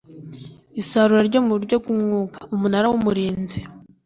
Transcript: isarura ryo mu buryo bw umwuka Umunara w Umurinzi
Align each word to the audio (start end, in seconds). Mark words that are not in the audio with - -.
isarura 0.81 1.21
ryo 1.29 1.39
mu 1.45 1.51
buryo 1.55 1.75
bw 1.83 1.87
umwuka 1.95 2.39
Umunara 2.55 2.85
w 2.91 2.95
Umurinzi 2.99 3.59